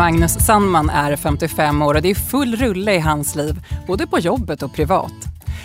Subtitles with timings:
[0.00, 4.18] Magnus Sandman är 55 år och det är full rulle i hans liv, både på
[4.18, 5.12] jobbet och privat.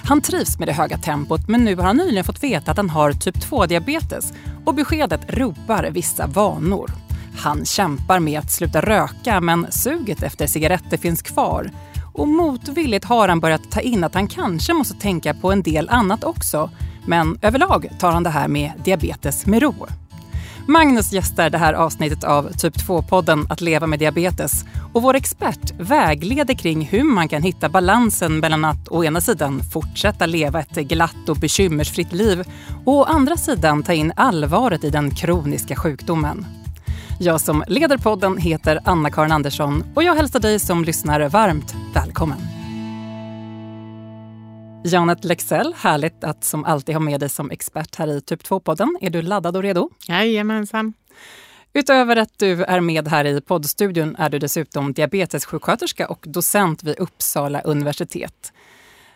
[0.04, 2.90] Han trivs med det höga tempot men nu har han nyligen fått veta att han
[2.90, 4.34] har typ 2-diabetes
[4.66, 6.92] och beskedet ropar vissa vanor.
[7.38, 11.72] Han kämpar med att sluta röka men suget efter cigaretter finns kvar.
[12.14, 15.90] Och motvilligt har han börjat ta in att han kanske måste tänka på en del
[15.90, 16.70] annat också.
[17.08, 19.88] Men överlag tar han det här med diabetes med ro.
[20.68, 24.66] Magnus gästar det här avsnittet av Typ 2-podden Att leva med diabetes.
[24.94, 29.62] Och vår expert vägleder kring hur man kan hitta balansen mellan att å ena sidan
[29.74, 32.44] fortsätta leva ett glatt och bekymmersfritt liv
[32.86, 36.46] och å andra sidan ta in allvaret i den kroniska sjukdomen.
[37.20, 42.55] Jag som leder podden heter Anna-Karin Andersson och jag hälsar dig som lyssnar varmt välkommen.
[44.86, 48.98] Janet Lexell, härligt att som alltid ha med dig som expert här i Typ 2-podden.
[49.02, 49.90] Är du laddad och redo?
[50.08, 50.94] Jajamensan.
[51.74, 57.00] Utöver att du är med här i poddstudion är du dessutom diabetessjuksköterska och docent vid
[57.00, 58.54] Uppsala universitet.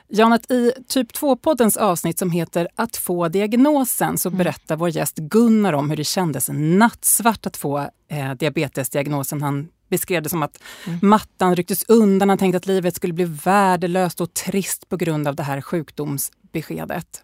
[0.07, 4.37] Janet, i Typ 2-poddens avsnitt som heter Att få diagnosen så mm.
[4.37, 9.41] berättar vår gäst Gunnar om hur det kändes nattsvart att få eh, diabetesdiagnosen.
[9.41, 10.99] Han beskrev det som att mm.
[11.01, 12.29] mattan rycktes undan.
[12.29, 17.23] Han tänkte att livet skulle bli värdelöst och trist på grund av det här sjukdomsbeskedet.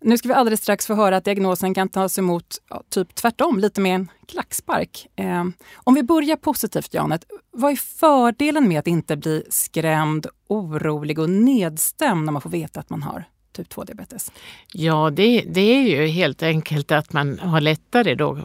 [0.00, 3.58] Nu ska vi alldeles strax få höra att diagnosen kan tas emot ja, typ tvärtom,
[3.58, 5.06] lite med en klackspark.
[5.16, 7.24] Eh, om vi börjar positivt, Janet.
[7.50, 12.80] Vad är fördelen med att inte bli skrämd, orolig och nedstämd när man får veta
[12.80, 14.32] att man har typ 2-diabetes?
[14.72, 18.38] Ja, det, det är ju helt enkelt att man har lättare då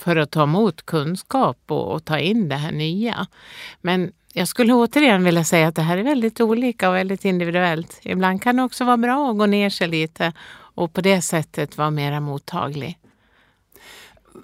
[0.00, 3.26] för att ta emot kunskap och, och ta in det här nya.
[3.80, 8.00] Men jag skulle återigen vilja säga att det här är väldigt olika och väldigt individuellt.
[8.02, 11.78] Ibland kan det också vara bra att gå ner sig lite och på det sättet
[11.78, 12.98] vara mera mottaglig.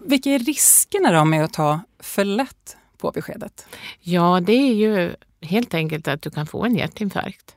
[0.07, 3.67] Vilka är riskerna då med att ta för lätt på beskedet?
[4.01, 7.57] Ja, det är ju helt enkelt att du kan få en hjärtinfarkt.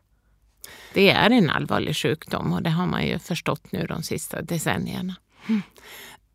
[0.93, 5.15] Det är en allvarlig sjukdom och det har man ju förstått nu de sista decennierna.
[5.47, 5.61] Mm.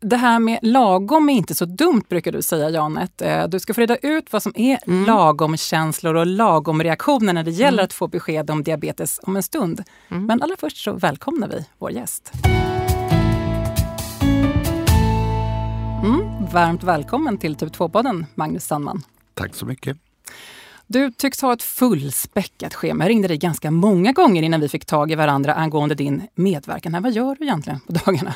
[0.09, 3.21] Det här med lagom är inte så dumt brukar du säga Janet.
[3.21, 5.05] Eh, du ska få reda ut vad som är mm.
[5.05, 7.85] lagom-känslor och lagom-reaktioner när det gäller mm.
[7.85, 9.83] att få besked om diabetes om en stund.
[10.09, 10.25] Mm.
[10.25, 12.31] Men allra först så välkomnar vi vår gäst.
[16.03, 19.03] Mm, varmt välkommen till Typ 2-podden, Magnus Sandman.
[19.33, 19.97] Tack så mycket.
[20.87, 23.03] Du tycks ha ett fullspäckat schema.
[23.03, 26.93] Jag ringde dig ganska många gånger innan vi fick tag i varandra angående din medverkan.
[26.93, 28.35] Här, vad gör du egentligen på dagarna?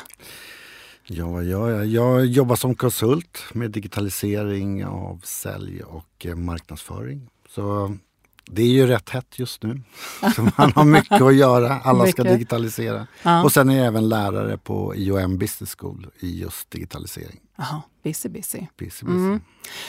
[1.12, 1.86] Ja, vad gör jag?
[1.86, 7.30] Jag jobbar som konsult med digitalisering av sälj och eh, marknadsföring.
[7.48, 7.96] Så
[8.44, 9.82] det är ju rätt hett just nu.
[10.36, 11.80] Så man har mycket att göra.
[11.80, 13.06] Alla ska digitalisera.
[13.22, 13.44] Ja.
[13.44, 17.40] Och sen är jag även lärare på IOM Business School i just digitalisering.
[17.56, 18.58] Jaha, busy busy.
[18.78, 19.06] busy, busy.
[19.06, 19.40] Mm.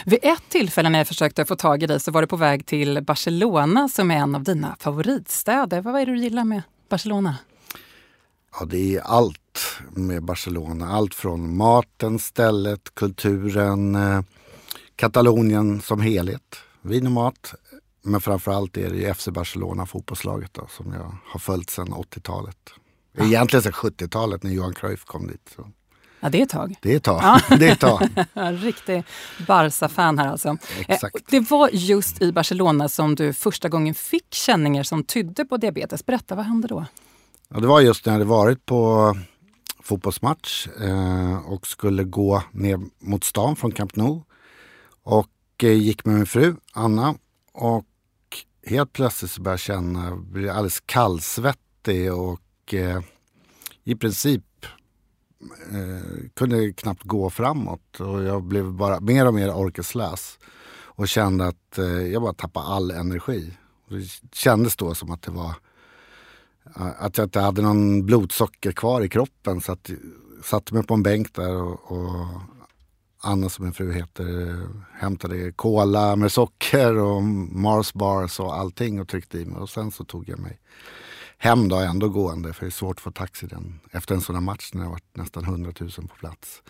[0.06, 2.66] Vid ett tillfälle när jag försökte få tag i dig så var du på väg
[2.66, 5.82] till Barcelona som är en av dina favoritstäder.
[5.82, 7.38] Vad är det du gillar med Barcelona?
[8.60, 10.90] Ja, det är allt med Barcelona.
[10.90, 14.22] Allt från maten, stället, kulturen, eh,
[14.96, 16.58] Katalonien som helhet.
[16.82, 17.54] Vin och mat.
[18.04, 22.58] Men framförallt är det FC Barcelona, fotbollslaget då, som jag har följt sedan 80-talet.
[23.18, 23.26] Ja.
[23.26, 25.52] Egentligen sedan 70-talet när Johan Cruyff kom dit.
[25.56, 25.68] Så.
[26.20, 26.76] Ja, det är ett tag.
[26.82, 27.22] Det är ett tag.
[27.24, 27.42] Ja.
[27.58, 28.10] det är ett tag.
[28.64, 29.04] Riktig
[29.48, 30.50] Barca-fan här alltså.
[30.50, 30.58] Eh,
[30.88, 31.16] Exakt.
[31.30, 36.06] Det var just i Barcelona som du första gången fick känningar som tydde på diabetes.
[36.06, 36.86] Berätta, vad hände då?
[37.54, 39.16] Ja, det var just när jag hade varit på
[39.80, 44.22] fotbollsmatch eh, och skulle gå ner mot stan från Camp Nou.
[45.04, 47.16] Och eh, gick med min fru Anna
[47.54, 47.86] och
[48.66, 53.02] helt plötsligt så började jag känna, blev alldeles kallsvettig och eh,
[53.84, 54.66] i princip
[55.72, 60.40] eh, kunde knappt gå framåt och jag blev bara mer och mer orkeslös
[60.74, 63.54] och kände att eh, jag bara tappade all energi.
[63.90, 65.56] Det kändes då som att det var
[66.74, 69.62] att jag inte hade någon blodsocker kvar i kroppen.
[69.62, 69.90] Så att,
[70.44, 72.28] satte mig på en bänk där och, och
[73.24, 74.60] Anna som min fru heter
[74.94, 79.62] hämtade cola med socker och Mars bars och allting och tryckte i mig.
[79.62, 80.60] Och sen så tog jag mig
[81.38, 84.36] hem då ändå gående för det är svårt att få taxi den, efter en sån
[84.36, 86.62] här match när det varit nästan 100 000 på plats.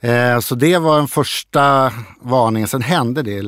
[0.00, 2.66] Eh, så det var en första varning.
[2.66, 3.42] Sen hände det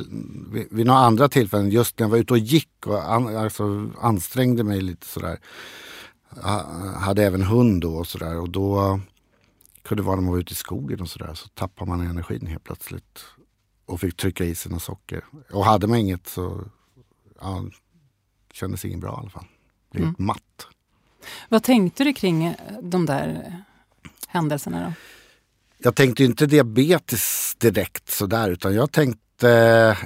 [0.53, 3.91] vid, vid några andra tillfällen, just när jag var ute och gick och an, alltså,
[4.01, 5.39] ansträngde mig lite sådär.
[6.43, 6.65] Jag
[7.01, 9.01] hade även hund då och sådär och då
[9.83, 12.47] kunde det vara när man var ute i skogen och sådär så tappar man energin
[12.47, 13.25] helt plötsligt.
[13.87, 15.25] Och fick trycka i något socker.
[15.51, 16.65] Och hade man inget så
[17.41, 17.65] ja,
[18.53, 19.47] kändes inget bra i alla fall.
[19.91, 20.15] Blev mm.
[20.19, 20.67] matt.
[21.49, 23.55] Vad tänkte du kring de där
[24.27, 24.93] händelserna då?
[25.83, 29.97] Jag tänkte inte diabetes direkt sådär utan jag tänkte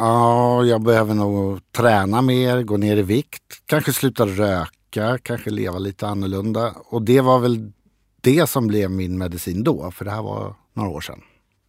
[0.00, 5.78] ja, jag behöver nog träna mer, gå ner i vikt, kanske sluta röka, kanske leva
[5.78, 6.74] lite annorlunda.
[6.84, 7.72] Och det var väl
[8.20, 11.20] det som blev min medicin då, för det här var några år sedan.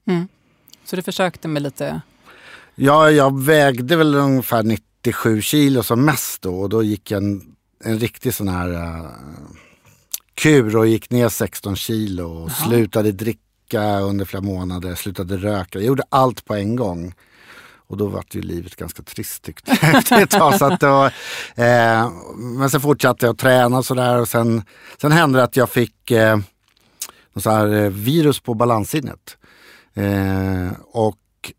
[0.07, 0.27] Mm.
[0.85, 2.01] Så du försökte med lite?
[2.75, 7.99] Ja, jag vägde väl ungefär 97 kilo som mest då och då gick en, en
[7.99, 9.09] riktig sån här uh,
[10.41, 12.67] kur och gick ner 16 kilo och Aha.
[12.67, 15.79] slutade dricka under flera månader, slutade röka.
[15.79, 17.13] Jag gjorde allt på en gång.
[17.87, 20.59] Och då var ju livet ganska trist tyckte jag efter ett tag.
[20.59, 21.05] Så då,
[21.63, 24.63] eh, men sen fortsatte jag att träna och sådär och sen,
[25.01, 26.39] sen hände det att jag fick eh,
[27.35, 29.37] så här, eh, virus på balanssinnet.
[29.93, 31.51] Eh, och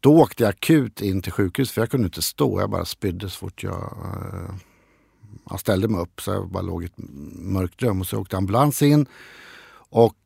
[0.00, 2.60] då åkte jag akut in till sjukhus för jag kunde inte stå.
[2.60, 4.54] Jag bara spydde så fort jag, eh,
[5.50, 6.20] jag ställde mig upp.
[6.20, 6.98] Så jag bara låg i ett
[7.38, 9.06] mörkt rum och så åkte ambulans in.
[9.90, 10.16] Och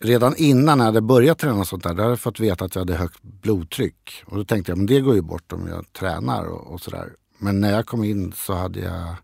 [0.00, 2.80] redan innan jag hade börjat träna sånt där, då hade jag fått veta att jag
[2.80, 4.22] hade högt blodtryck.
[4.26, 7.12] Och då tänkte jag, men det går ju bort om jag tränar och, och sådär.
[7.38, 9.16] Men när jag kom in så hade jag,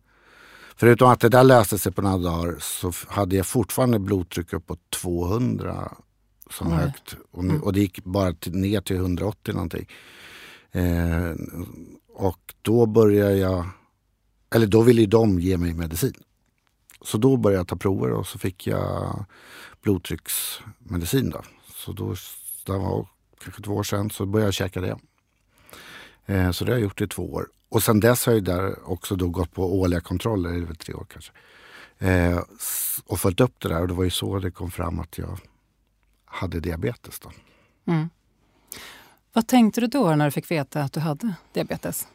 [0.76, 4.80] förutom att det där löste sig på några dagar, så hade jag fortfarande blodtryck uppåt
[4.90, 5.92] 200
[6.50, 6.74] som Oj.
[6.74, 7.16] högt.
[7.30, 7.62] Och, mm.
[7.62, 9.88] och, det gick bara till, ner till 180 någonting.
[10.72, 11.32] Eh,
[12.14, 13.66] och då började jag,
[14.54, 16.14] eller då ville de ge mig medicin.
[17.02, 19.24] Så då började jag ta prover och så fick jag
[19.82, 21.30] blodtrycksmedicin.
[21.30, 21.42] Då.
[21.74, 22.14] Så då,
[22.66, 23.08] det var
[23.44, 24.96] kanske två år sedan, så började jag käka det.
[26.26, 27.48] Eh, så det har jag gjort i två år.
[27.68, 31.06] Och sen dess har jag där också då gått på årliga kontroller, väl tre år
[31.10, 31.32] kanske.
[31.98, 32.40] Eh,
[33.06, 35.38] och följt upp det där och det var ju så det kom fram att jag
[36.24, 37.18] hade diabetes.
[37.18, 37.32] Då.
[37.92, 38.08] Mm.
[39.32, 42.06] Vad tänkte du då när du fick veta att du hade diabetes?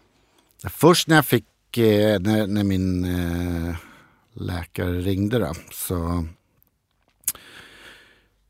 [0.69, 1.45] Först när jag fick,
[1.77, 3.75] eh, när, när, min eh,
[4.33, 6.25] läkare ringde då, så,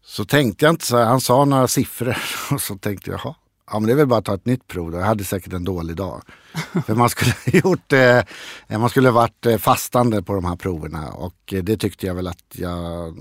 [0.04, 0.98] så tänkte jag inte så.
[0.98, 2.18] Han sa några siffror
[2.52, 3.36] och så tänkte jag, jaha,
[3.72, 4.92] Ja, men det är väl bara att ta ett nytt prov.
[4.92, 4.98] Då.
[4.98, 6.22] Jag hade säkert en dålig dag.
[6.86, 11.54] För man skulle gjort eh, man skulle varit eh, fastande på de här proverna och
[11.54, 13.18] eh, det tyckte jag väl att jag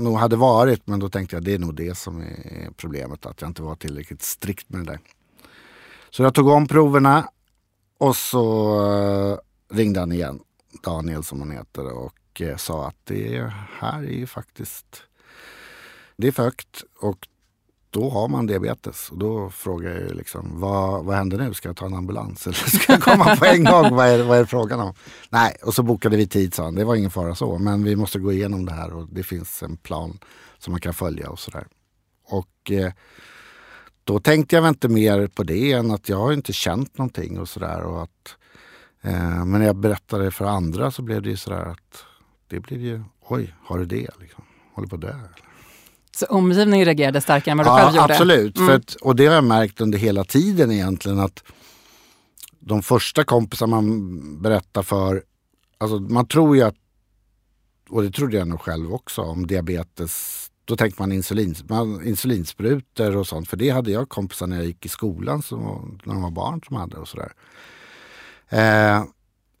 [0.00, 0.86] nog hade varit.
[0.86, 3.74] Men då tänkte jag det är nog det som är problemet, att jag inte var
[3.74, 5.00] tillräckligt strikt med det där.
[6.10, 7.28] Så jag tog om proverna
[8.00, 9.38] och så eh,
[9.76, 10.40] ringde han igen,
[10.82, 15.02] Daniel som han heter och eh, sa att det här är ju faktiskt
[16.16, 17.28] det är för högt och
[17.90, 19.10] då har man diabetes.
[19.10, 21.54] Och då frågar jag liksom, vad, vad händer nu?
[21.54, 23.94] Ska jag ta en ambulans eller ska jag komma på en gång?
[23.94, 24.94] vad, är, vad är frågan om?
[25.30, 26.74] Nej, och så bokade vi tid sa han.
[26.74, 29.62] Det var ingen fara så, men vi måste gå igenom det här och det finns
[29.62, 30.18] en plan
[30.58, 31.66] som man kan följa och sådär.
[32.24, 32.92] Och eh,
[34.04, 37.38] då tänkte jag väl inte mer på det än att jag har inte känt någonting
[37.38, 38.06] och sådär.
[39.02, 42.04] eh, men när jag berättade för andra så blev det ju sådär att
[42.48, 44.08] det blev ju, oj, har du det?
[44.20, 44.44] Liksom?
[44.74, 45.14] Håller på att dö?
[46.16, 48.14] Så omgivningen reagerade starkare än vad du ja, själv gjorde?
[48.14, 48.76] Absolut, mm.
[48.76, 51.42] att, och det har jag märkt under hela tiden egentligen att
[52.58, 55.22] de första kompisar man berättar för,
[55.78, 56.74] alltså man tror ju att,
[57.88, 63.16] och det trodde jag nog själv också, om diabetes då tänkte man, insulin, man insulinsprutor
[63.16, 63.48] och sånt.
[63.48, 66.60] För det hade jag kompisar när jag gick i skolan, som, när de var barn
[66.66, 67.32] som hade och sådär.
[68.48, 69.04] Eh,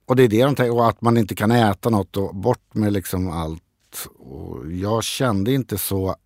[0.06, 2.74] och det är det de tänker, och att man inte kan äta något och bort
[2.74, 4.08] med liksom allt.
[4.18, 6.16] Och jag kände inte så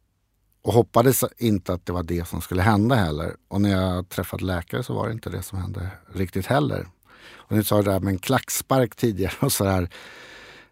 [0.62, 3.36] och hoppades inte att det var det som skulle hända heller.
[3.48, 6.86] Och när jag träffade läkare så var det inte det som hände riktigt heller.
[7.32, 9.88] Och ni sa det där med en klackspark tidigare och sådär.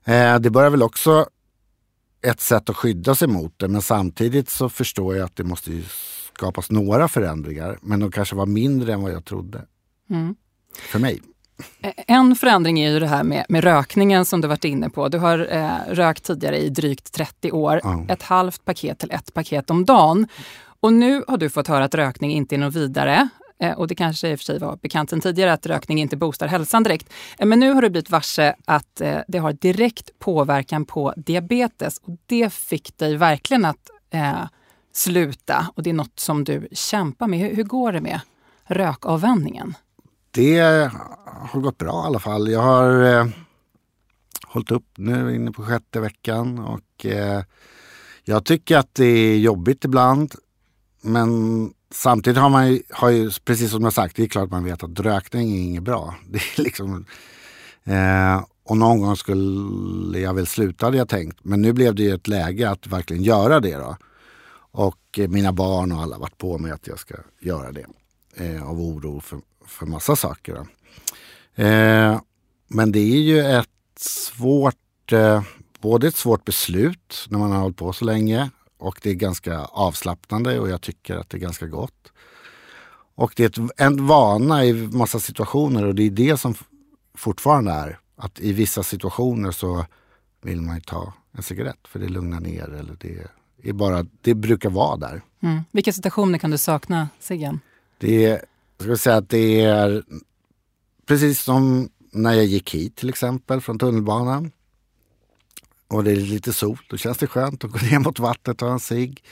[0.04, 1.26] Eh, det börjar väl också
[2.22, 5.70] ett sätt att skydda sig mot det men samtidigt så förstår jag att det måste
[6.34, 9.62] skapas några förändringar men de kanske var mindre än vad jag trodde.
[10.10, 10.34] Mm.
[10.74, 11.20] För mig.
[11.96, 15.08] En förändring är ju det här med, med rökningen som du varit inne på.
[15.08, 17.80] Du har eh, rökt tidigare i drygt 30 år.
[17.84, 18.10] Mm.
[18.10, 20.28] Ett halvt paket till ett paket om dagen.
[20.80, 23.28] Och nu har du fått höra att rökning inte är något vidare.
[23.62, 26.16] Eh, och det kanske i och för sig var bekant sedan tidigare att rökning inte
[26.16, 27.12] boostar hälsan direkt.
[27.38, 31.98] Eh, men nu har du blivit varse att eh, det har direkt påverkan på diabetes.
[31.98, 34.44] Och det fick dig verkligen att eh,
[34.92, 35.66] sluta.
[35.74, 37.38] Och det är något som du kämpar med.
[37.38, 38.20] Hur, hur går det med
[38.64, 39.74] rökavvänjningen?
[40.32, 40.90] det
[41.40, 42.50] har gått bra i alla fall.
[42.50, 43.26] Jag har eh,
[44.46, 47.42] hållit upp nu inne på sjätte veckan och eh,
[48.24, 50.34] jag tycker att det är jobbigt ibland.
[51.00, 51.30] Men
[51.92, 54.82] samtidigt har man ju, har ju, precis som jag sagt, det är klart man vet
[54.82, 56.14] att rökning är inget bra.
[56.28, 57.06] Det är liksom,
[57.84, 61.38] eh, och någon gång skulle jag väl sluta hade jag tänkt.
[61.42, 63.96] Men nu blev det ju ett läge att verkligen göra det då.
[64.72, 67.86] Och eh, mina barn och alla varit på mig att jag ska göra det.
[68.36, 70.66] Eh, av oro för, för massa saker.
[71.54, 72.20] Eh,
[72.68, 75.42] men det är ju ett svårt, eh,
[75.80, 78.50] både ett svårt beslut när man har hållit på så länge
[78.82, 82.12] och det är ganska avslappnande och jag tycker att det är ganska gott.
[83.14, 86.54] Och det är ett, en vana i massa situationer och det är det som
[87.14, 87.98] fortfarande är.
[88.16, 89.86] Att i vissa situationer så
[90.42, 93.26] vill man ju ta en cigarett för det lugnar ner eller det
[93.68, 95.22] är bara, det brukar vara där.
[95.40, 95.60] Mm.
[95.70, 97.60] Vilka situationer kan du sakna ciggen?
[97.98, 98.44] Det är,
[98.78, 100.02] jag ska säga att det är
[101.06, 104.50] precis som när jag gick hit till exempel från tunnelbanan.
[105.92, 108.58] Och det är lite sol, då känns det skönt att gå ner mot vattnet och
[108.58, 109.24] ta en cigg.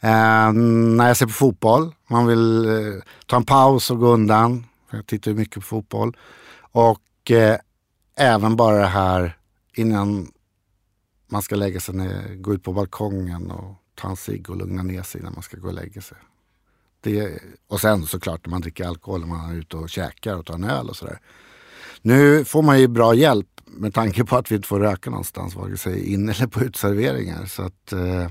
[0.00, 4.66] Eh, när jag ser på fotboll, man vill eh, ta en paus och gå undan.
[4.90, 6.16] Jag tittar ju mycket på fotboll.
[6.60, 7.58] Och eh,
[8.16, 9.36] även bara det här
[9.74, 10.32] innan
[11.28, 14.82] man ska lägga sig ner, gå ut på balkongen och ta en cigg och lugna
[14.82, 16.18] ner sig innan man ska gå och lägga sig.
[17.00, 20.46] Det, och sen såklart när man dricker alkohol, när man är ute och käkar och
[20.46, 21.20] tar en öl och sådär.
[22.02, 25.54] Nu får man ju bra hjälp med tanke på att vi inte får röka någonstans,
[25.54, 27.46] vare sig in eller på utserveringar.
[27.46, 28.30] Så att eh,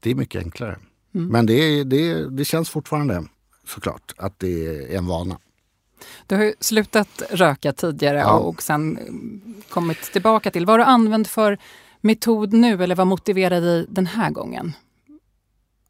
[0.00, 0.78] det är mycket enklare.
[1.14, 1.28] Mm.
[1.28, 3.24] Men det, det, det känns fortfarande
[3.66, 5.38] såklart att det är en vana.
[6.26, 8.38] Du har ju slutat röka tidigare ja.
[8.38, 8.98] och sen
[9.68, 10.66] kommit tillbaka till.
[10.66, 11.58] Vad har du använt för
[12.00, 14.72] metod nu eller vad motiverar dig den här gången?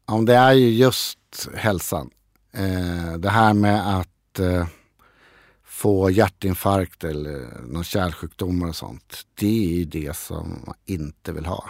[0.07, 2.09] Ja, det är ju just hälsan.
[2.53, 4.67] Eh, det här med att eh,
[5.79, 9.27] få hjärtinfarkt eller någon kärlsjukdomar och sånt.
[9.35, 11.69] Det är ju det som man inte vill ha.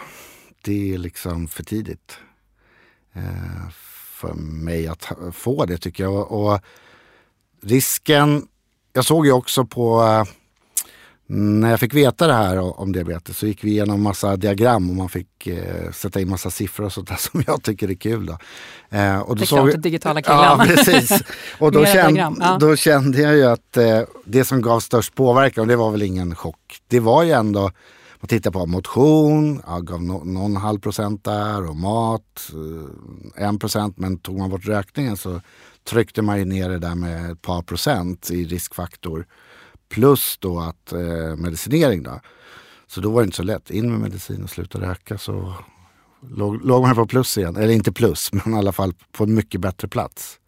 [0.62, 2.18] Det är liksom för tidigt
[3.12, 3.70] eh,
[4.20, 6.32] för mig att få det tycker jag.
[6.32, 6.60] Och
[7.62, 8.48] risken,
[8.92, 10.24] jag såg ju också på eh,
[11.32, 14.96] när jag fick veta det här om diabetes så gick vi igenom massa diagram och
[14.96, 18.26] man fick eh, sätta in massa siffror och sånt där som jag tycker är kul.
[18.26, 18.38] Då.
[18.96, 20.38] Eh, och då det är såg klart, digitala killen.
[20.38, 21.22] Ja, precis.
[21.58, 22.56] Och då, kände, ja.
[22.60, 26.02] då kände jag ju att eh, det som gav störst påverkan, och det var väl
[26.02, 27.70] ingen chock, det var ju ändå
[28.20, 32.50] man tittar på motion, jag gav no, någon halv procent där och mat,
[33.36, 33.98] eh, en procent.
[33.98, 35.40] Men tog man bort rökningen så
[35.90, 39.26] tryckte man ju ner det där med ett par procent i riskfaktor.
[39.90, 42.20] Plus då att eh, medicinering då.
[42.86, 43.70] Så då var det inte så lätt.
[43.70, 45.54] In med medicin och sluta röka så
[46.20, 47.56] låg, låg man på plus igen.
[47.56, 50.38] Eller inte plus, men i alla fall på en mycket bättre plats.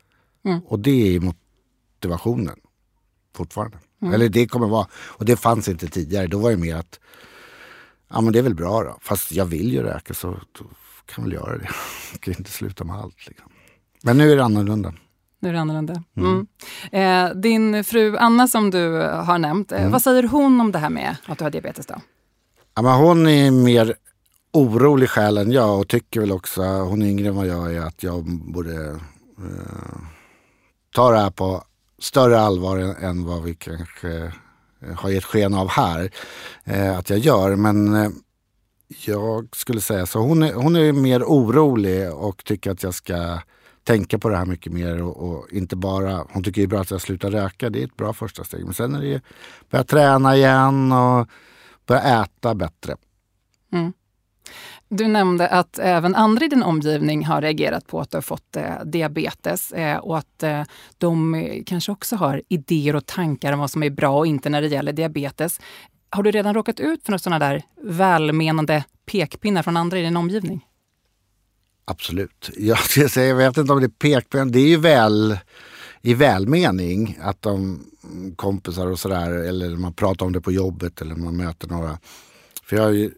[0.44, 0.60] Mm.
[0.66, 2.58] Och det är motivationen
[3.36, 3.78] fortfarande.
[4.02, 4.14] Mm.
[4.14, 4.86] Eller det kommer vara.
[4.94, 6.26] Och det fanns inte tidigare.
[6.26, 7.00] Då var det mer att
[8.08, 8.98] ja men det är väl bra då.
[9.00, 10.64] Fast jag vill ju röka så då
[11.06, 11.68] kan jag väl göra det.
[12.12, 13.26] Jag kan inte sluta med allt.
[13.26, 13.52] Liksom.
[14.02, 14.94] Men nu är det annorlunda.
[15.42, 16.02] Nu är det annorlunda.
[16.16, 16.46] Mm.
[16.90, 17.30] Mm.
[17.30, 19.92] Eh, din fru Anna som du har nämnt, eh, mm.
[19.92, 21.86] vad säger hon om det här med att du har diabetes?
[21.86, 21.94] då?
[22.74, 23.94] Ja, men hon är mer
[24.52, 27.80] orolig själ än jag och tycker väl också, hon är yngre än vad jag är,
[27.80, 28.86] att jag borde
[29.38, 29.98] eh,
[30.94, 31.64] ta det här på
[31.98, 34.32] större allvar än, än vad vi kanske
[34.80, 36.10] eh, har gett sken av här
[36.64, 37.56] eh, att jag gör.
[37.56, 38.10] Men eh,
[39.04, 40.18] jag skulle säga så.
[40.18, 43.38] Hon är, hon är mer orolig och tycker att jag ska
[43.84, 46.80] tänka på det här mycket mer och, och, inte bara, hon tycker det är bra
[46.80, 48.64] att jag slutar röka, det är ett bra första steg.
[48.64, 49.22] Men sen är det
[49.70, 51.28] börja träna igen och
[51.86, 52.96] börja äta bättre.
[53.72, 53.92] Mm.
[54.88, 58.56] Du nämnde att även andra i din omgivning har reagerat på att du har fått
[58.56, 60.62] eh, diabetes eh, och att eh,
[60.98, 64.50] de eh, kanske också har idéer och tankar om vad som är bra och inte
[64.50, 65.60] när det gäller diabetes.
[66.10, 70.16] Har du redan råkat ut för några sådana där välmenande pekpinnar från andra i din
[70.16, 70.66] omgivning?
[71.84, 72.50] Absolut.
[72.56, 74.44] Jag, ska säga, jag vet inte om det är pekpinnar.
[74.44, 75.38] Det är ju väl
[76.02, 77.86] i välmening att de
[78.36, 81.98] kompisar och sådär eller man pratar om det på jobbet eller man möter några.
[82.64, 83.10] För jag är ju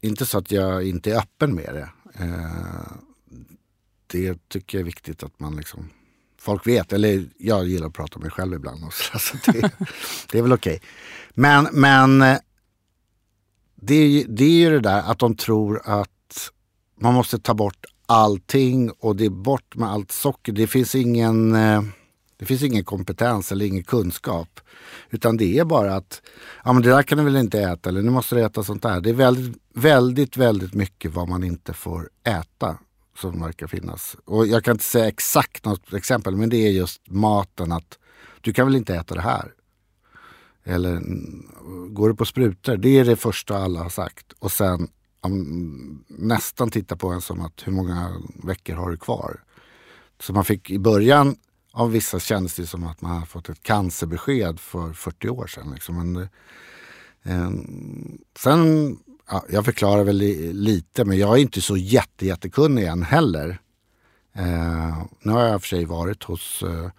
[0.00, 1.88] inte så att jag inte är öppen med det.
[2.24, 2.92] Eh,
[4.06, 5.90] det tycker jag är viktigt att man liksom
[6.38, 6.92] folk vet.
[6.92, 8.84] Eller jag gillar att prata om mig själv ibland.
[8.84, 9.70] Och så, så det,
[10.32, 10.76] det är väl okej.
[10.76, 10.88] Okay.
[11.34, 12.38] Men, men eh,
[13.74, 16.10] det, det är ju det där att de tror att
[17.00, 20.52] man måste ta bort allting och det är bort med allt socker.
[20.52, 21.82] Det finns ingen, eh,
[22.36, 24.60] det finns ingen kompetens eller ingen kunskap.
[25.10, 26.22] Utan det är bara att,
[26.64, 28.82] ja men det där kan du väl inte äta eller nu måste du äta sånt
[28.82, 29.00] där.
[29.00, 32.78] Det är väldigt, väldigt, väldigt mycket vad man inte får äta
[33.18, 34.16] som verkar finnas.
[34.24, 37.98] Och jag kan inte säga exakt något exempel men det är just maten att
[38.40, 39.52] du kan väl inte äta det här.
[40.64, 41.46] Eller mm,
[41.94, 42.76] går du på sprutor?
[42.76, 44.32] Det är det första alla har sagt.
[44.38, 44.88] Och sen
[46.06, 49.40] nästan tittar på en som att hur många veckor har du kvar?
[50.20, 51.36] Så man fick i början
[51.72, 55.70] av vissa kändes det som att man hade fått ett cancerbesked för 40 år sedan.
[55.74, 55.96] Liksom.
[55.96, 56.28] Men,
[57.22, 57.50] eh,
[58.38, 63.02] sen, ja, jag förklarar väl li, lite men jag är inte så jätte, jättekunnig än
[63.02, 63.60] heller.
[64.32, 66.90] Eh, nu har jag för sig varit hos, eh,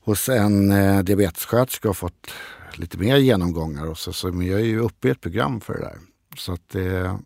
[0.00, 2.30] hos en eh, diabetessköterska och fått
[2.74, 3.86] lite mer genomgångar.
[3.86, 5.98] Och så, så, men jag är ju uppe i ett program för det där.
[6.36, 7.16] Så att eh,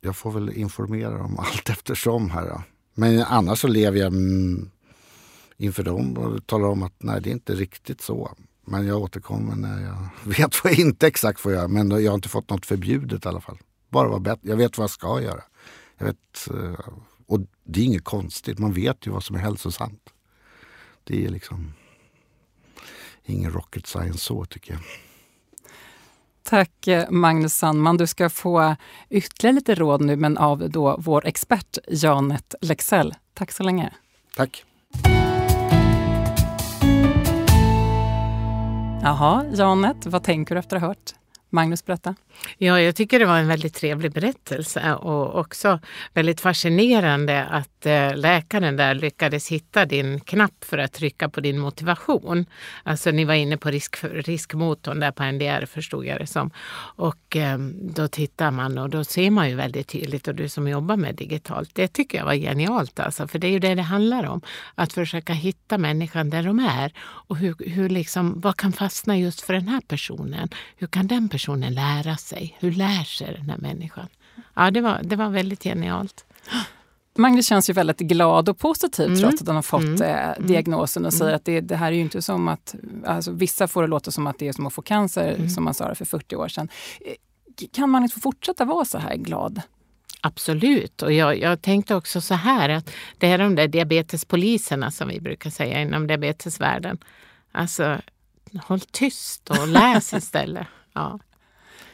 [0.00, 2.48] jag får väl informera dem allt eftersom här.
[2.48, 2.62] Då.
[2.94, 4.70] Men annars så lever jag mm,
[5.56, 8.30] inför dem och talar om att nej, det är inte riktigt så.
[8.64, 11.68] Men jag återkommer när jag vet vad jag inte exakt får göra.
[11.68, 13.58] Men jag har inte fått något förbjudet i alla fall.
[13.88, 14.48] Bara vara bättre.
[14.48, 15.42] Jag vet vad jag ska göra.
[15.98, 16.94] Jag vet, eh,
[17.26, 18.58] och det är inget konstigt.
[18.58, 20.10] Man vet ju vad som är hälsosamt.
[21.04, 21.72] Det är liksom
[23.24, 24.80] ingen rocket science så tycker jag.
[26.42, 27.96] Tack eh, Magnus Sandman.
[27.96, 28.76] Du ska få
[29.10, 33.14] ytterligare lite råd nu, men av då vår expert Janet Lexell.
[33.34, 33.92] Tack så länge.
[34.36, 34.64] Tack.
[39.02, 41.14] Jaha, Janet, vad tänker du efter att ha hört
[41.50, 42.14] Magnus berätta?
[42.58, 45.80] Ja, jag tycker det var en väldigt trevlig berättelse och också
[46.14, 51.58] väldigt fascinerande att eh, läkaren där lyckades hitta din knapp för att trycka på din
[51.58, 52.46] motivation.
[52.82, 56.50] Alltså ni var inne på risk, riskmotorn där på NDR förstod jag det som.
[56.96, 57.58] Och eh,
[57.94, 61.14] då tittar man och då ser man ju väldigt tydligt och du som jobbar med
[61.14, 63.28] digitalt, det tycker jag var genialt alltså.
[63.28, 64.40] För det är ju det det handlar om.
[64.74, 69.40] Att försöka hitta människan där de är och hur, hur liksom, vad kan fastna just
[69.40, 70.48] för den här personen?
[70.76, 72.56] Hur kan den personen lära sig?
[72.60, 74.08] Hur lär sig den här människan?
[74.54, 76.24] Ja, det var, det var väldigt genialt.
[77.18, 79.20] Magnus känns ju väldigt glad och positiv mm.
[79.20, 80.02] trots att han har fått mm.
[80.02, 80.46] eh, mm.
[80.46, 81.18] diagnosen och mm.
[81.18, 82.74] säger att det, det, här är ju inte som att...
[83.06, 85.48] Alltså, vissa får det låta som att det är som att få cancer, mm.
[85.48, 86.68] som man sa det för 40 år sedan.
[87.00, 87.14] Eh,
[87.72, 89.62] kan man få fortsätta vara så här glad?
[90.20, 91.02] Absolut.
[91.02, 95.20] Och jag, jag, tänkte också så här att det är de där diabetespoliserna som vi
[95.20, 96.98] brukar säga inom diabetesvärlden.
[97.52, 97.98] Alltså,
[98.62, 100.66] håll tyst och läs istället.
[100.92, 101.18] Ja.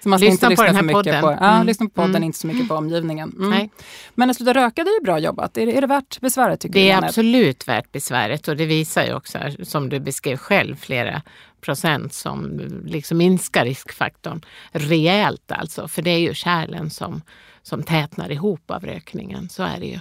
[0.07, 1.23] Så man ska lyssna inte lyssna på den här podden.
[1.23, 1.67] På, ja, mm.
[1.67, 2.23] lyssna på podden, mm.
[2.23, 3.33] inte så mycket på omgivningen.
[3.37, 3.51] Mm.
[3.51, 3.71] Nej.
[4.15, 5.57] Men att sluta röka, det är ju bra jobbat.
[5.57, 6.61] Är, är det värt besväret?
[6.61, 10.37] Tycker det är du, absolut värt besväret och det visar ju också, som du beskrev
[10.37, 11.23] själv, flera
[11.61, 15.89] procent som liksom minskar riskfaktorn rejält alltså.
[15.89, 17.23] För det är ju kärlen som,
[17.63, 19.49] som tätnar ihop av rökningen.
[19.49, 19.99] Så är det ju.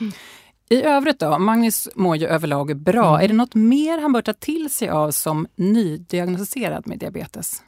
[0.00, 0.12] Mm.
[0.68, 3.08] I övrigt då, Magnus mår ju överlag bra.
[3.08, 3.24] Mm.
[3.24, 7.62] Är det något mer han bör ta till sig av som nydiagnostiserad med diabetes?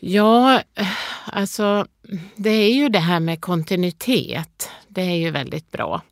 [0.00, 0.88] Ja, eh,
[1.26, 1.86] alltså
[2.36, 4.70] det är ju det här med kontinuitet.
[4.88, 6.02] Det är ju väldigt bra.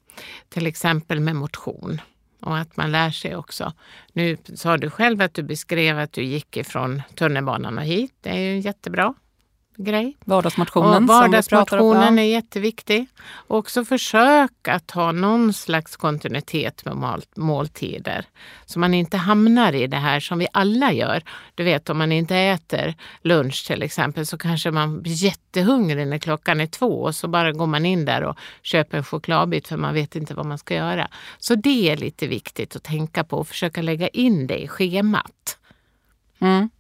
[0.49, 2.01] Till exempel med motion
[2.41, 3.73] och att man lär sig också.
[4.13, 8.13] Nu sa du själv att du beskrev att du gick ifrån tunnelbanan och hit.
[8.21, 9.15] Det är ju jättebra
[9.77, 10.17] grej.
[10.25, 11.03] Vardagsmotionen.
[11.03, 13.07] Och vardagsmotionen är jätteviktig.
[13.27, 18.27] Och också försök att ha någon slags kontinuitet med måltider.
[18.67, 21.23] Så man inte hamnar i det här som vi alla gör.
[21.55, 26.19] Du vet om man inte äter lunch till exempel så kanske man blir jättehungrig när
[26.19, 29.77] klockan är två och så bara går man in där och köper en chokladbit för
[29.77, 31.09] man vet inte vad man ska göra.
[31.39, 35.59] Så det är lite viktigt att tänka på och försöka lägga in det i schemat.
[36.39, 36.71] Mm.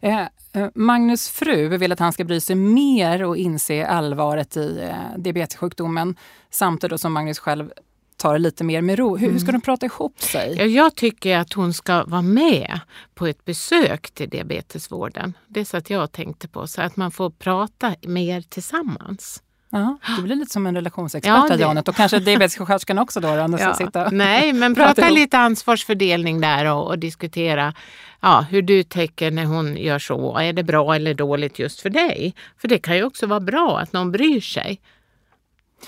[0.00, 4.80] Eh, Eh, Magnus fru vill att han ska bry sig mer och inse allvaret i
[4.80, 6.16] eh, diabetessjukdomen
[6.50, 7.72] samtidigt som Magnus själv
[8.16, 9.16] tar det lite mer med ro.
[9.16, 9.60] Hur, ska mm.
[9.60, 10.54] de prata ihop sig?
[10.58, 12.80] Ja, jag tycker att hon ska vara med
[13.14, 15.34] på ett besök till diabetesvården.
[15.48, 19.42] Det är så att jag tänkte på, så att man får prata mer tillsammans.
[19.70, 21.62] Ja, du blir lite som en relationsexpert ja, det...
[21.62, 23.46] Janet och kanske diabetessjuksköterskan också då?
[23.46, 23.74] då ja.
[23.74, 27.74] sitta Nej, men prata lite ansvarsfördelning där och, och, diskutera
[28.20, 30.38] ja, hur du tänker när hon gör så.
[30.38, 32.34] Är det bra eller dåligt just för dig?
[32.56, 34.80] För det kan ju också vara bra att någon bryr sig.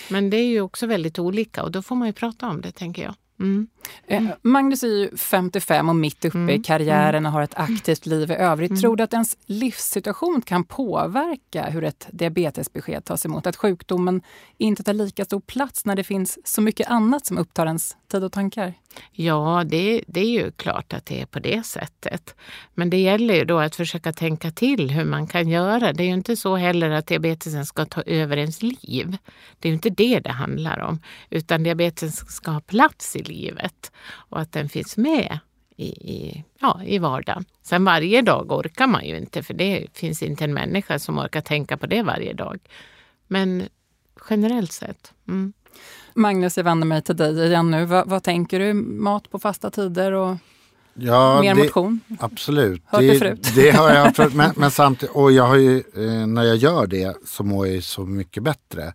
[0.09, 2.73] Men det är ju också väldigt olika och då får man ju prata om det
[2.73, 3.15] tänker jag.
[3.43, 3.67] Mm.
[4.07, 4.33] Mm.
[4.43, 6.61] Magnus är ju 55 och mitt uppe mm.
[6.61, 8.71] i karriären och har ett aktivt liv i övrigt.
[8.71, 8.81] Mm.
[8.81, 13.47] Tror du att ens livssituation kan påverka hur ett diabetesbesked tas emot?
[13.47, 14.23] Att sjukdomen
[14.59, 18.25] inte tar lika stor plats när det finns så mycket annat som upptar ens tid
[18.25, 18.75] och tankar?
[19.13, 22.35] Ja, det, det är ju klart att det är på det sättet.
[22.75, 25.93] Men det gäller ju då att försöka tänka till hur man kan göra.
[25.93, 29.17] Det är ju inte så heller att diabetesen ska ta över ens liv.
[29.59, 31.01] Det är ju inte det det handlar om.
[31.31, 35.39] Utan diabetesen ska ha plats i livet och att den finns med
[35.77, 37.45] i, i, ja, i vardagen.
[37.63, 41.41] Sen varje dag orkar man ju inte för det finns inte en människa som orkar
[41.41, 42.59] tänka på det varje dag.
[43.27, 43.69] Men
[44.31, 45.13] generellt sett.
[45.29, 45.53] Mm.
[46.15, 47.85] Magnus, jag vänder mig till dig igen nu.
[47.85, 48.73] Vad, vad tänker du?
[48.75, 50.37] Mat på fasta tider och
[50.95, 52.01] ja, mer det, motion?
[52.21, 52.83] Absolut.
[52.87, 53.53] Hört det, förut.
[53.55, 54.35] Det har jag förut.
[54.35, 57.83] Men, men, samtidigt, och jag har ju, eh, när jag gör det så mår jag
[57.83, 58.95] så mycket bättre.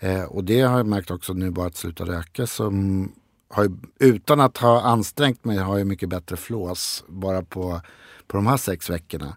[0.00, 2.46] Eh, och det har jag märkt också nu bara att sluta röka.
[2.46, 3.08] Som
[3.48, 7.80] har, utan att ha ansträngt mig har jag mycket bättre flås bara på,
[8.26, 9.36] på de här sex veckorna.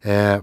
[0.00, 0.40] Eh,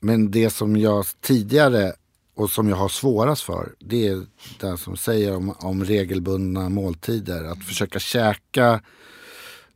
[0.00, 1.92] men det som jag tidigare
[2.34, 4.26] och som jag har svårast för det är
[4.60, 7.44] det som säger om, om regelbundna måltider.
[7.44, 8.80] Att försöka käka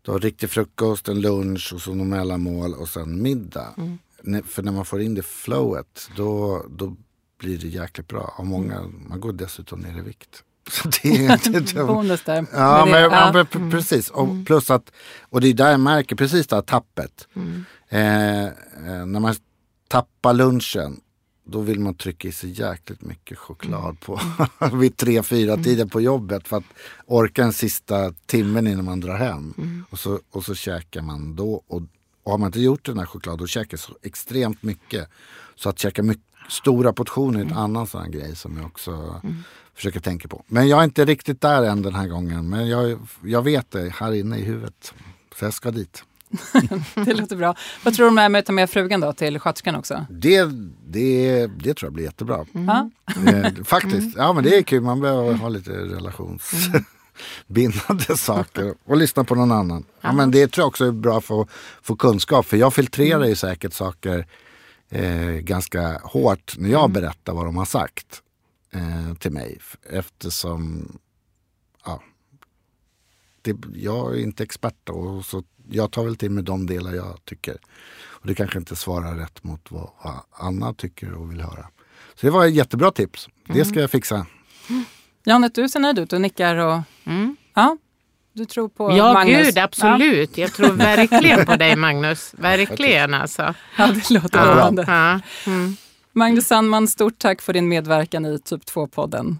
[0.02, 3.74] då, riktig frukost, en lunch och så några mellanmål och sen middag.
[3.76, 4.42] Mm.
[4.46, 6.96] För när man får in det flowet då, då
[7.38, 8.34] blir det jäkligt bra.
[8.36, 10.42] Och många, man går dessutom ner i vikt.
[10.70, 12.46] Så det, det, det, Bonus där.
[12.52, 13.44] Ja, Men ja, ja.
[13.52, 14.10] p- precis.
[14.10, 14.92] Och plus att,
[15.22, 17.28] och det är där jag märker precis det här tappet.
[17.88, 18.50] Eh, eh,
[19.06, 19.34] när man
[19.88, 21.00] tappar lunchen,
[21.50, 24.20] då vill man trycka i sig jäkligt mycket choklad på
[24.72, 26.64] vid tre, fyra tiden på jobbet för att
[27.06, 29.54] orka en sista timmen innan man drar hem.
[29.90, 31.62] Och, så, och så käkar man då.
[31.66, 31.82] Och,
[32.22, 35.08] och har man inte gjort den här chokladen, då käkar så extremt mycket.
[35.54, 39.22] Så att käka mycket, stora portioner är en annan sån grej som jag också
[39.74, 40.44] försöker tänka på.
[40.46, 42.48] Men jag är inte riktigt där än den här gången.
[42.48, 44.94] Men jag, jag vet det här inne i huvudet.
[45.38, 46.04] Så jag ska dit.
[47.04, 47.54] Det låter bra.
[47.84, 50.06] Vad tror du om det här med att ta med frugan då till sköterskan också?
[50.10, 50.44] Det,
[50.86, 52.46] det, det tror jag blir jättebra.
[52.52, 52.90] Ja.
[53.26, 54.16] Eh, faktiskt.
[54.16, 54.82] Ja men det är kul.
[54.82, 58.74] Man behöver ha lite relationsbindande saker.
[58.84, 59.84] Och lyssna på någon annan.
[60.00, 61.48] Ja, men det tror jag också är bra för att
[61.82, 62.46] få kunskap.
[62.46, 64.26] För jag filtrerar ju säkert saker
[64.90, 68.22] eh, ganska hårt när jag berättar vad de har sagt
[68.74, 69.58] eh, till mig.
[69.90, 70.88] Eftersom
[73.52, 76.92] det, jag är inte expert då, och så jag tar väl till mig de delar
[76.94, 77.56] jag tycker.
[78.20, 79.90] Och det kanske inte svarar rätt mot vad
[80.32, 81.66] Anna tycker och vill höra.
[82.14, 83.28] Så det var ett jättebra tips.
[83.46, 84.26] Det ska jag fixa.
[85.24, 86.56] Janet, du ser nöjd ut och nickar.
[86.56, 87.36] Och, Mm.
[87.54, 87.76] ja,
[88.32, 89.46] du tror på Ja, Magnus?
[89.46, 90.38] gud, absolut.
[90.38, 92.34] Jag tror verkligen på dig, Magnus.
[92.38, 93.42] Verkligen alltså.
[93.42, 94.84] Ja, ja, det låter Ja, lovande.
[94.88, 95.20] ja.
[95.50, 95.76] Mm.
[96.12, 99.36] Magnus Sandman, stort tack för din medverkan i Typ 2-podden.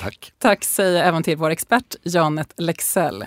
[0.00, 0.32] Tack.
[0.38, 3.24] Tack säger jag även till vår expert Janet Lexell.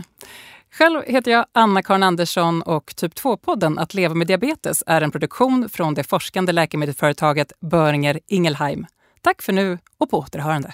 [0.71, 5.69] Själv heter jag Anna-Karin Andersson och Typ 2-podden Att leva med diabetes är en produktion
[5.69, 8.85] från det forskande läkemedelsföretaget Böringer Ingelheim.
[9.21, 10.73] Tack för nu och på återhörande.